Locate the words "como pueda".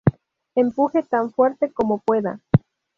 1.71-2.39